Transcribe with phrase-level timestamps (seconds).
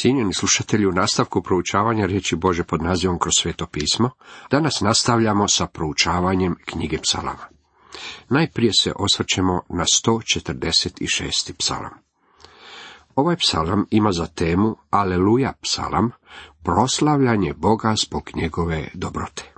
[0.00, 4.10] Cijenjeni slušatelji, u nastavku proučavanja riječi Bože pod nazivom kroz sveto pismo,
[4.50, 7.48] danas nastavljamo sa proučavanjem knjige psalama.
[8.28, 11.52] Najprije se osvrćemo na 146.
[11.58, 11.90] psalam.
[13.14, 16.10] Ovaj psalam ima za temu Aleluja psalam,
[16.62, 19.52] proslavljanje Boga zbog njegove dobrote.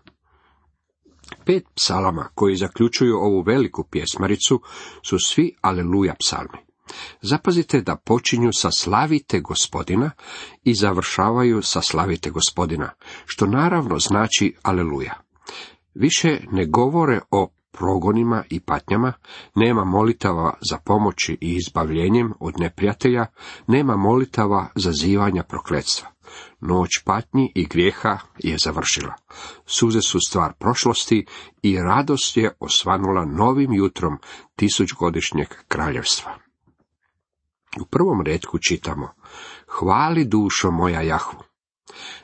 [1.45, 4.61] Pet psalama koji zaključuju ovu veliku pjesmaricu
[5.09, 6.70] su svi Aleluja psalmi.
[7.23, 10.11] Zapazite da počinju sa slavite gospodina
[10.65, 12.91] i završavaju sa slavite gospodina,
[13.27, 15.15] što naravno znači aleluja.
[15.95, 19.13] Više ne govore o progonima i patnjama,
[19.55, 23.27] nema molitava za pomoći i izbavljenjem od neprijatelja,
[23.67, 26.09] nema molitava za zivanja prokletstva.
[26.61, 29.15] Noć patnji i grijeha je završila.
[29.67, 31.27] Suze su stvar prošlosti
[31.63, 34.19] i radost je osvanula novim jutrom
[34.57, 36.50] tisućgodišnjeg kraljevstva.
[37.81, 39.09] U prvom redku čitamo
[39.67, 41.43] Hvali dušo moja Jahvu.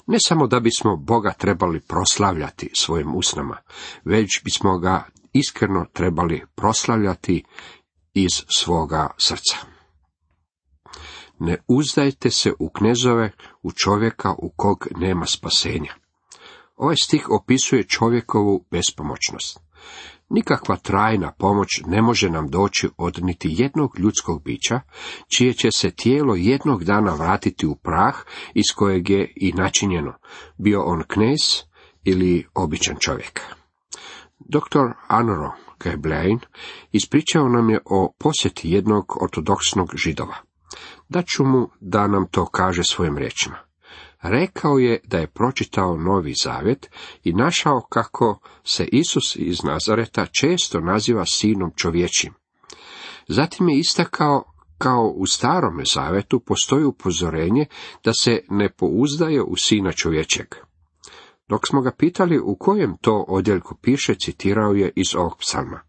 [0.06, 3.56] Ne samo da bismo Boga trebali proslavljati svojim usnama,
[4.04, 7.44] već bismo ga iskreno trebali proslavljati
[8.14, 9.56] iz svoga srca.
[11.38, 15.94] Ne uzdajte se u knezove, u čovjeka u kog nema spasenja.
[16.76, 19.60] Ovaj stih opisuje čovjekovu bespomoćnost.
[20.28, 24.80] Nikakva trajna pomoć ne može nam doći od niti jednog ljudskog bića,
[25.36, 28.14] čije će se tijelo jednog dana vratiti u prah
[28.54, 30.14] iz kojeg je i načinjeno,
[30.58, 31.62] bio on knez
[32.04, 33.40] ili običan čovjek.
[34.38, 34.86] Dr.
[35.08, 36.38] Anro Keblein
[36.92, 40.36] ispričao nam je o posjeti jednog ortodoksnog židova.
[41.08, 43.65] Daću mu da nam to kaže svojim riječima.
[44.22, 46.90] Rekao je da je pročitao Novi Zavjet
[47.24, 52.34] i našao kako se Isus iz Nazareta često naziva sinom čovječim.
[53.28, 54.44] Zatim je istakao
[54.78, 57.66] kao u starome zavetu postoji upozorenje
[58.04, 60.46] da se ne pouzdaje u sina čovječeg.
[61.48, 65.80] Dok smo ga pitali u kojem to odjeljku piše, citirao je iz ovog psalma.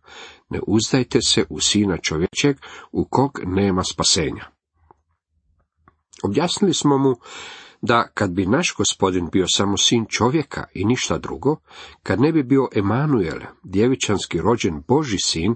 [0.49, 2.57] Ne uzdajte se u sina čovječeg
[2.91, 4.45] u kog nema spasenja.
[6.23, 7.15] Objasnili smo mu
[7.87, 11.55] da kad bi naš gospodin bio samo sin čovjeka i ništa drugo,
[12.03, 15.55] kad ne bi bio Emanuel, djevičanski rođen Boži sin,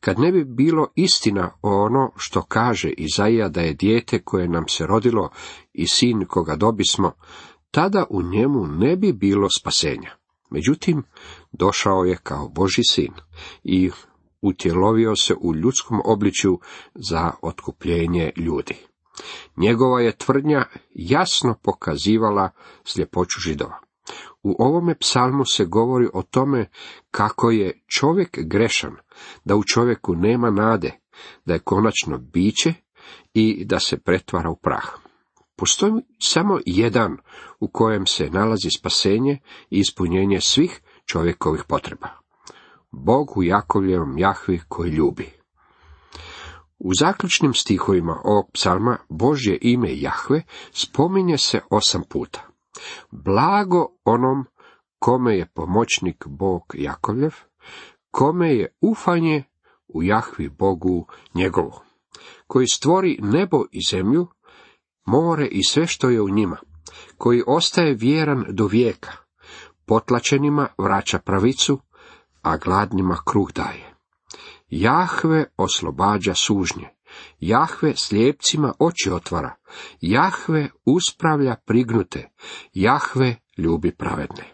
[0.00, 4.86] kad ne bi bilo istina ono što kaže Izaija da je dijete koje nam se
[4.86, 5.30] rodilo
[5.72, 7.12] i sin koga dobismo,
[7.70, 10.10] tada u njemu ne bi bilo spasenja.
[10.50, 11.02] Međutim,
[11.52, 13.12] došao je kao Boži sin
[13.64, 13.90] i
[14.42, 16.60] utjelovio se u ljudskom obličju
[16.94, 18.76] za otkupljenje ljudi.
[19.56, 22.50] Njegova je tvrdnja jasno pokazivala
[22.84, 23.78] sljepoću židova.
[24.42, 26.66] U ovome psalmu se govori o tome
[27.10, 28.96] kako je čovjek grešan,
[29.44, 30.92] da u čovjeku nema nade,
[31.44, 32.74] da je konačno biće
[33.34, 34.84] i da se pretvara u prah.
[35.56, 37.16] Postoji samo jedan
[37.60, 39.38] u kojem se nalazi spasenje
[39.70, 42.08] i ispunjenje svih čovjekovih potreba.
[42.90, 45.35] Bog u Jakovljevom Jahvi koji ljubi.
[46.78, 50.42] U zaključnim stihovima ovog psalma Božje ime Jahve
[50.72, 52.42] spominje se osam puta.
[53.10, 54.44] Blago onom
[54.98, 57.34] kome je pomoćnik Bog Jakovljev,
[58.10, 59.44] kome je ufanje
[59.88, 61.72] u Jahvi Bogu njegovu,
[62.46, 64.26] koji stvori nebo i zemlju,
[65.06, 66.56] more i sve što je u njima,
[67.18, 69.12] koji ostaje vjeran do vijeka,
[69.86, 71.80] potlačenima vraća pravicu,
[72.42, 73.85] a gladnima kruh daje.
[74.68, 76.88] Jahve oslobađa sužnje.
[77.40, 79.54] Jahve slijepcima oči otvara.
[80.00, 82.30] Jahve uspravlja prignute.
[82.72, 84.44] Jahve ljubi pravedne.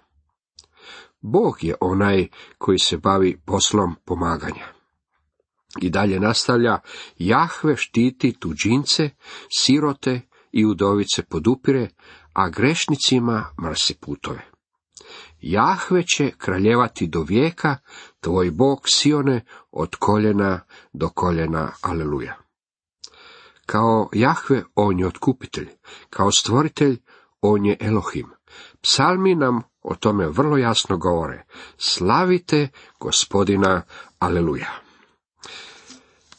[1.21, 2.29] Bog je onaj
[2.59, 4.67] koji se bavi poslom pomaganja.
[5.81, 6.79] I dalje nastavlja,
[7.19, 9.11] Jahve štiti tuđince,
[9.53, 10.21] sirote
[10.53, 11.89] i udovice podupire,
[12.33, 14.52] a grešnicima mrsi putove.
[15.43, 17.77] Jahve će kraljevati do vijeka,
[18.21, 20.61] tvoj Bog Sione od koljena
[20.93, 22.39] do koljena, aleluja.
[23.67, 25.69] Kao Jahve on je otkupitelj,
[26.11, 26.97] kao stvoritelj
[27.41, 28.27] on je Elohim.
[28.81, 31.45] Psalmi nam o tome vrlo jasno govore.
[31.79, 32.69] Slavite
[33.01, 33.83] gospodina,
[34.19, 34.71] aleluja.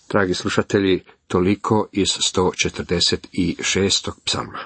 [0.09, 4.11] Dragi slušatelji, toliko iz 146.
[4.25, 4.59] psalma.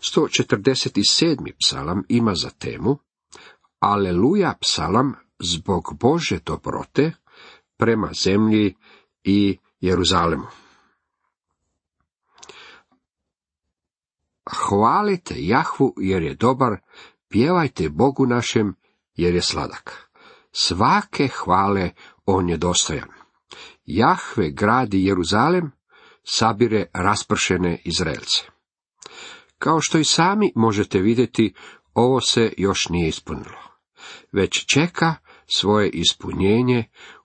[0.00, 1.52] 147.
[1.58, 2.98] psalam ima za temu
[3.78, 7.12] Aleluja psalam zbog Bože dobrote
[7.76, 8.74] prema zemlji
[9.24, 10.46] i Jeruzalemu.
[14.50, 16.76] Hvalite Jahvu jer je dobar,
[17.28, 18.74] pjevajte Bogu našem
[19.14, 20.10] jer je sladak.
[20.52, 21.90] Svake hvale
[22.26, 23.08] on je dostojan.
[23.84, 25.70] Jahve gradi Jeruzalem,
[26.24, 28.42] sabire raspršene Izraelce.
[29.58, 31.54] Kao što i sami možete vidjeti,
[31.94, 33.67] ovo se još nije ispunilo,
[34.32, 35.14] već čeka
[35.46, 36.84] svoje ispunjenje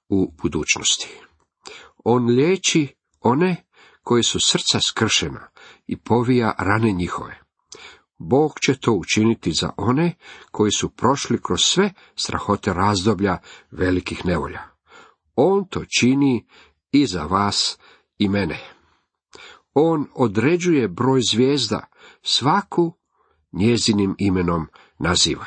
[0.09, 1.09] u budućnosti.
[2.03, 2.88] On liječi
[3.19, 3.65] one
[4.03, 5.47] koji su srca skršena
[5.88, 7.39] i povija rane njihove.
[8.18, 10.15] Bog će to učiniti za one
[10.51, 13.38] koji su prošli kroz sve strahote razdoblja
[13.71, 14.62] velikih nevolja.
[15.35, 16.45] On to čini
[16.91, 17.77] i za vas
[18.18, 18.59] i mene.
[19.74, 21.88] On određuje broj zvijezda,
[22.21, 22.94] svaku
[23.51, 24.68] njezinim imenom
[25.00, 25.45] naziva.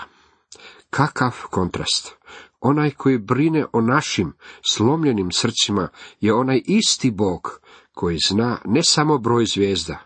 [0.96, 2.14] Kakav kontrast!
[2.60, 4.32] Onaj koji brine o našim
[4.70, 5.88] slomljenim srcima
[6.20, 7.60] je onaj isti Bog
[7.92, 9.98] koji zna ne samo broj zvijezda,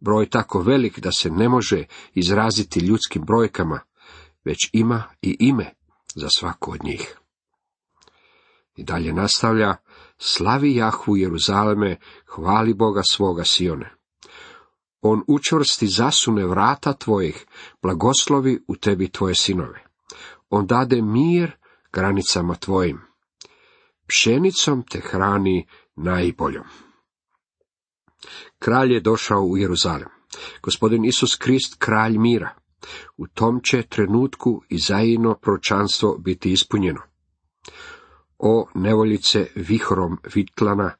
[0.00, 1.84] broj tako velik da se ne može
[2.14, 3.80] izraziti ljudskim brojkama,
[4.44, 5.70] već ima i ime
[6.14, 7.16] za svaku od njih.
[8.76, 9.76] I dalje nastavlja,
[10.18, 11.96] slavi Jahvu Jeruzaleme,
[12.26, 13.94] hvali Boga svoga Sione.
[15.00, 17.46] On učvrsti zasune vrata tvojih,
[17.82, 19.91] blagoslovi u tebi tvoje sinove.
[20.54, 21.50] On dade mir
[21.92, 23.00] granicama tvojim.
[24.06, 25.66] Pšenicom te hrani
[25.96, 26.64] najboljom.
[28.58, 30.08] Kralj je došao u Jeruzalem.
[30.62, 32.54] Gospodin Isus Krist, kralj mira.
[33.16, 37.00] U tom će trenutku i zajino pročanstvo biti ispunjeno.
[38.38, 40.94] O nevoljice vihorom vitlana,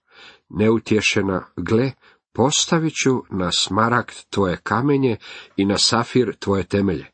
[0.48, 1.93] neutješena, gle,
[2.32, 5.16] postavit ću na smaragd tvoje kamenje
[5.56, 7.11] i na safir tvoje temelje.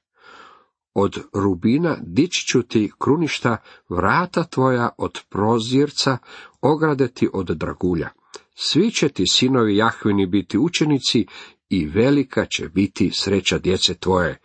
[1.01, 3.57] Od rubina dići ću ti kruništa,
[3.89, 6.19] vrata tvoja od prozirca,
[6.61, 8.09] ograde ti od dragulja.
[8.55, 11.27] Svi će ti sinovi Jahvini biti učenici
[11.69, 14.39] i velika će biti sreća djece tvoje.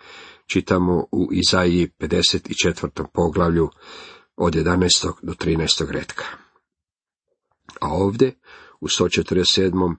[0.45, 3.05] Čitamo u Izaiji 54.
[3.13, 3.69] poglavlju
[4.35, 5.11] od 11.
[5.21, 5.91] do 13.
[5.91, 6.25] redka.
[7.81, 8.39] A ovdje
[8.81, 9.95] u 147.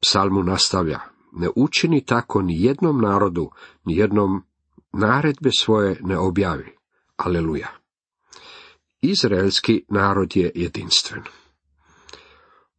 [0.00, 1.00] psalmu nastavlja,
[1.32, 3.50] ne učini tako ni jednom narodu,
[3.84, 4.45] ni jednom
[4.96, 6.76] naredbe svoje ne objavi.
[7.16, 7.68] Aleluja.
[9.00, 11.22] Izraelski narod je jedinstven.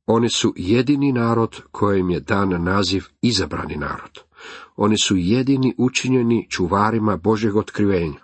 [0.06, 4.20] Oni su jedini narod kojem je dan naziv izabrani narod.
[4.76, 8.20] Oni su jedini učinjeni čuvarima Božeg otkrivenja.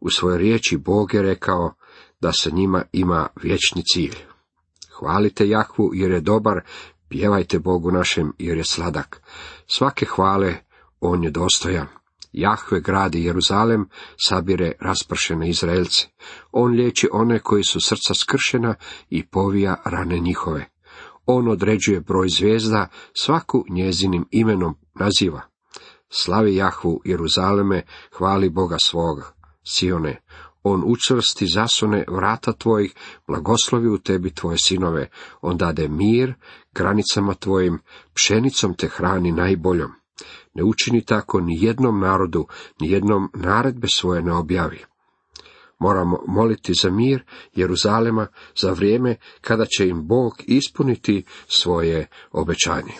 [0.00, 1.74] U svojoj riječi Bog je rekao
[2.20, 4.16] da sa njima ima vječni cilj.
[4.98, 6.60] Hvalite Jahvu jer je dobar,
[7.08, 9.22] pjevajte Bogu našem jer je sladak.
[9.66, 10.54] Svake hvale
[11.00, 12.01] on je dostojan.
[12.32, 13.88] Jahve gradi Jeruzalem,
[14.26, 16.06] sabire raspršene Izraelce.
[16.52, 18.74] On liječi one koji su srca skršena
[19.10, 20.68] i povija rane njihove.
[21.26, 25.40] On određuje broj zvijezda, svaku njezinim imenom naziva.
[26.08, 27.82] Slavi Jahvu Jeruzaleme,
[28.18, 29.32] hvali Boga svoga,
[29.64, 30.22] Sione.
[30.62, 32.94] On učvrsti zasune vrata tvojih,
[33.26, 35.08] blagoslovi u tebi tvoje sinove.
[35.40, 36.34] On dade mir
[36.74, 37.78] granicama tvojim,
[38.14, 40.01] pšenicom te hrani najboljom.
[40.54, 42.46] Ne učini tako ni jednom narodu,
[42.80, 44.84] ni jednom naredbe svoje ne objavi.
[45.78, 47.24] Moramo moliti za mir
[47.54, 48.26] Jeruzalema
[48.56, 52.92] za vrijeme kada će im Bog ispuniti svoje obećanje.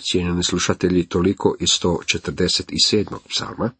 [0.00, 3.16] Cijenjeni slušatelji, toliko iz 147.
[3.28, 3.70] psalma.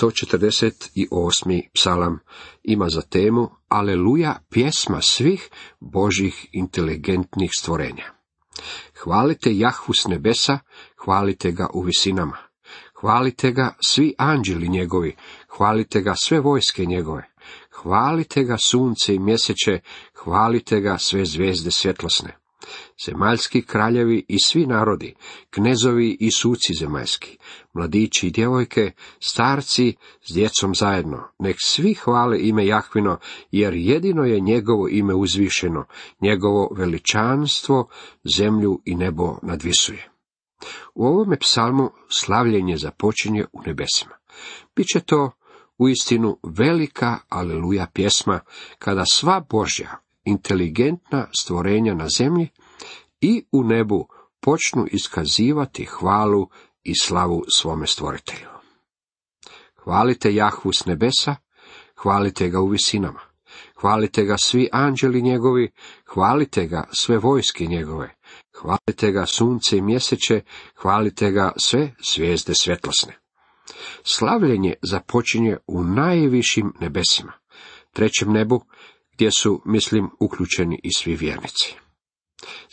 [0.00, 1.62] 148.
[1.74, 2.18] psalam
[2.62, 5.50] ima za temu Aleluja pjesma svih
[5.80, 8.21] Božih inteligentnih stvorenja.
[9.02, 10.58] Hvalite Jahvu s nebesa,
[11.04, 12.36] hvalite ga u visinama.
[13.00, 15.16] Hvalite ga svi anđeli njegovi,
[15.48, 17.28] hvalite ga sve vojske njegove.
[17.70, 19.80] Hvalite ga sunce i mjeseče,
[20.14, 22.41] hvalite ga sve zvijezde svjetlosne.
[23.06, 25.14] Zemaljski kraljevi i svi narodi,
[25.50, 27.38] knezovi i suci zemaljski,
[27.72, 29.96] mladići i djevojke, starci
[30.30, 33.18] s djecom zajedno, nek svi hvale ime Jahvino,
[33.50, 35.84] jer jedino je njegovo ime uzvišeno,
[36.20, 37.88] njegovo veličanstvo
[38.24, 40.08] zemlju i nebo nadvisuje.
[40.94, 44.14] U ovome psalmu slavljenje započinje u nebesima.
[44.76, 45.30] Biće to
[45.78, 48.40] uistinu velika aleluja pjesma,
[48.78, 52.48] kada sva Božja inteligentna stvorenja na zemlji
[53.22, 54.08] i u nebu
[54.40, 56.48] počnu iskazivati hvalu
[56.82, 58.48] i slavu svome stvoritelju.
[59.84, 61.36] Hvalite Jahvu s nebesa,
[62.02, 63.20] hvalite ga u visinama,
[63.80, 65.72] hvalite ga svi anđeli njegovi,
[66.06, 68.14] hvalite ga sve vojske njegove,
[68.60, 70.40] hvalite ga sunce i mjeseče,
[70.76, 73.18] hvalite ga sve zvijezde svjetlosne.
[74.04, 77.32] Slavljenje započinje u najvišim nebesima,
[77.92, 78.64] trećem nebu,
[79.12, 81.76] gdje su, mislim, uključeni i svi vjernici.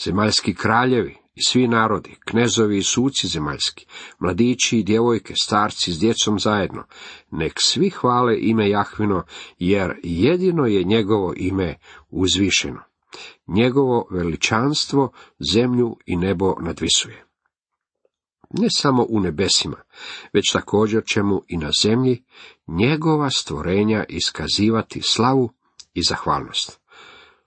[0.03, 3.85] Zemaljski kraljevi i svi narodi, knezovi i suci zemaljski,
[4.19, 6.83] mladići i djevojke, starci s djecom zajedno,
[7.31, 9.23] nek svi hvale ime Jahvino,
[9.59, 11.75] jer jedino je njegovo ime
[12.09, 12.81] uzvišeno.
[13.47, 15.11] Njegovo veličanstvo
[15.53, 17.25] zemlju i nebo nadvisuje.
[18.49, 19.77] ne samo u nebesima,
[20.33, 22.23] već također će i na zemlji
[22.67, 25.49] njegova stvorenja iskazivati slavu
[25.93, 26.78] i zahvalnost.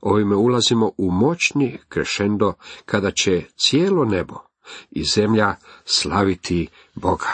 [0.02, 2.54] Ovime ulazimo u moćni krešendo
[2.85, 4.35] kada će cijelo nebo
[4.90, 7.30] i zemlja slaviti Boga.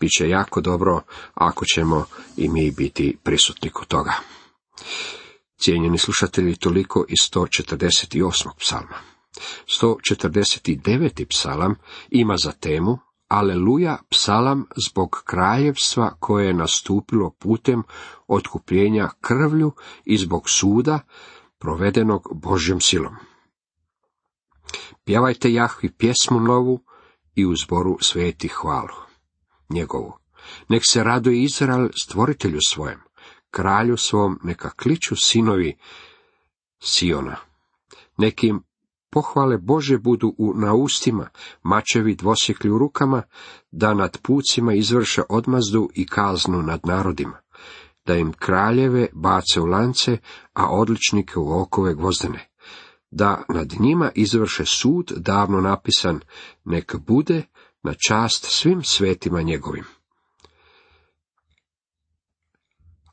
[0.00, 1.02] Biće jako dobro
[1.34, 2.04] ako ćemo
[2.36, 4.12] i mi biti prisutni kod toga.
[5.58, 8.48] Cijenjeni slušatelji, toliko iz 148.
[8.58, 8.98] psalma.
[9.82, 11.24] 149.
[11.24, 11.74] psalam
[12.10, 12.98] ima za temu
[13.30, 17.82] Aleluja psalam zbog kraljevstva koje je nastupilo putem
[18.26, 19.72] otkupljenja krvlju
[20.04, 21.00] i zbog suda
[21.58, 23.16] provedenog Božjom silom.
[25.04, 26.80] Pjevajte Jahvi pjesmu novu
[27.34, 28.96] i u zboru sveti hvalu
[29.68, 30.12] njegovu.
[30.68, 33.00] Nek se raduje Izrael stvoritelju svojem,
[33.50, 35.78] kralju svom neka kliču sinovi
[36.82, 37.36] Siona.
[38.16, 38.62] Nekim
[39.10, 41.28] pohvale Bože budu u, na ustima,
[41.62, 43.22] mačevi dvosjekli u rukama,
[43.70, 47.38] da nad pucima izvrše odmazdu i kaznu nad narodima,
[48.06, 50.18] da im kraljeve bace u lance,
[50.52, 52.48] a odličnike u okove gvozdene,
[53.10, 56.20] da nad njima izvrše sud davno napisan,
[56.64, 57.42] nek bude
[57.82, 59.84] na čast svim svetima njegovim.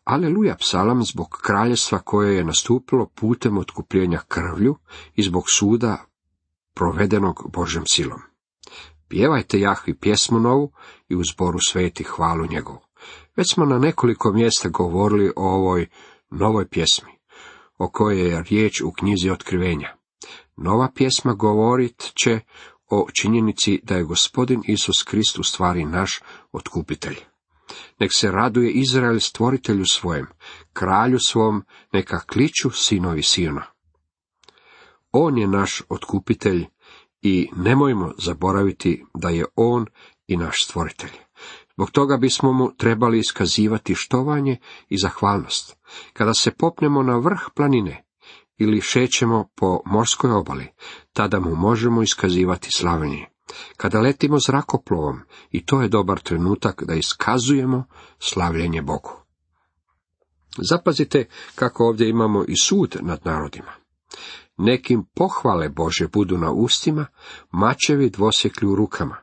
[0.07, 4.75] Aleluja psalam zbog kraljestva koje je nastupilo putem otkupljenja krvlju
[5.15, 6.05] i zbog suda
[6.73, 8.19] provedenog Božem silom.
[9.07, 10.71] Pjevajte Jahvi pjesmu novu
[11.09, 12.79] i u zboru sveti hvalu njegovu.
[13.35, 15.87] Već smo na nekoliko mjesta govorili o ovoj
[16.29, 17.11] novoj pjesmi,
[17.77, 19.95] o kojoj je riječ u knjizi otkrivenja.
[20.55, 22.39] Nova pjesma govorit će
[22.89, 26.21] o činjenici da je gospodin Isus Krist u stvari naš
[26.51, 27.17] otkupitelj.
[27.99, 30.27] Nek se raduje Izrael stvoritelju svojem,
[30.73, 33.65] kralju svom, neka kliču sinovi Sijona.
[35.11, 36.65] On je naš otkupitelj
[37.21, 39.85] i nemojmo zaboraviti da je on
[40.27, 41.11] i naš stvoritelj.
[41.73, 44.57] Zbog toga bismo mu trebali iskazivati štovanje
[44.89, 45.77] i zahvalnost.
[46.13, 48.03] Kada se popnemo na vrh planine
[48.57, 50.67] ili šećemo po morskoj obali,
[51.13, 53.36] tada mu možemo iskazivati slavljenje
[53.77, 55.19] kada letimo zrakoplovom
[55.51, 57.83] i to je dobar trenutak da iskazujemo
[58.19, 59.11] slavljenje Bogu.
[60.57, 63.71] Zapazite kako ovdje imamo i sud nad narodima.
[64.57, 67.05] Nekim pohvale Bože budu na ustima,
[67.51, 69.17] mačevi dvosjekli u rukama.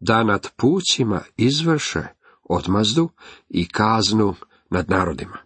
[0.00, 2.02] Da nad pucima izvrše
[2.42, 3.10] odmazdu
[3.48, 4.34] i kaznu
[4.70, 5.38] nad narodima.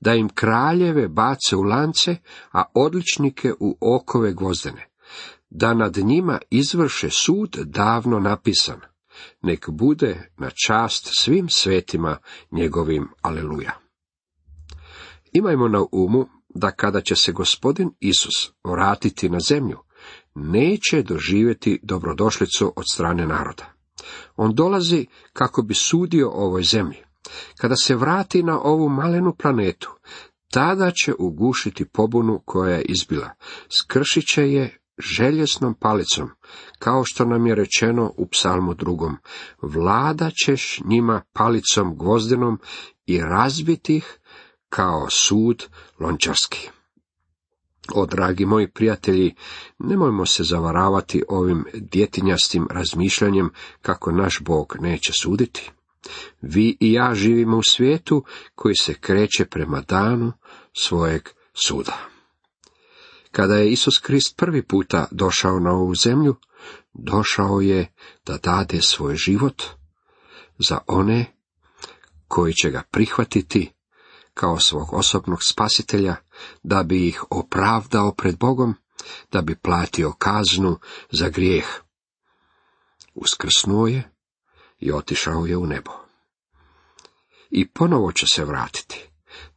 [0.00, 2.16] Da im kraljeve bace u lance,
[2.52, 4.90] a odličnike u okove gvozdene
[5.50, 8.80] da nad njima izvrše sud davno napisan,
[9.42, 12.18] nek bude na čast svim svetima
[12.50, 13.78] njegovim aleluja.
[15.32, 19.78] Imajmo na umu da kada će se gospodin Isus vratiti na zemlju,
[20.34, 23.72] neće doživjeti dobrodošlicu od strane naroda.
[24.36, 26.98] On dolazi kako bi sudio ovoj zemlji.
[27.56, 29.90] Kada se vrati na ovu malenu planetu,
[30.50, 33.30] tada će ugušiti pobunu koja je izbila,
[33.68, 36.30] skršit će je željeznom palicom,
[36.78, 39.16] kao što nam je rečeno u psalmu drugom,
[39.62, 42.58] vlada ćeš njima palicom gvozdenom
[43.06, 44.18] i razbiti ih
[44.68, 45.66] kao sud
[45.98, 46.70] lončarski.
[47.94, 49.34] O, dragi moji prijatelji,
[49.78, 53.50] nemojmo se zavaravati ovim djetinjastim razmišljanjem
[53.82, 55.70] kako naš Bog neće suditi.
[56.40, 60.32] Vi i ja živimo u svijetu koji se kreće prema danu
[60.72, 61.96] svojeg suda.
[63.32, 66.36] Kada je Isus Krist prvi puta došao na ovu zemlju,
[66.92, 67.92] došao je
[68.26, 69.62] da dade svoj život
[70.58, 71.36] za one
[72.28, 73.72] koji će ga prihvatiti
[74.34, 76.16] kao svog osobnog spasitelja,
[76.62, 78.74] da bi ih opravdao pred Bogom,
[79.32, 80.78] da bi platio kaznu
[81.10, 81.66] za grijeh.
[83.14, 84.10] Uskrsnuo je
[84.78, 85.90] i otišao je u nebo.
[87.50, 89.10] I ponovo će se vratiti,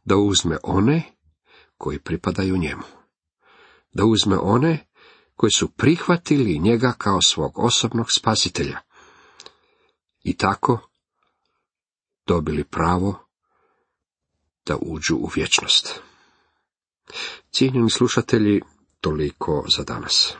[0.04, 1.02] da uzme one
[1.78, 3.03] koji pripadaju njemu
[3.94, 4.86] da uzme one
[5.34, 8.78] koji su prihvatili njega kao svog osobnog spasitelja
[10.22, 10.90] i tako
[12.26, 13.28] dobili pravo
[14.66, 16.00] da uđu u vječnost.
[17.50, 18.60] Cijenjeni slušatelji,
[19.00, 20.34] toliko za danas.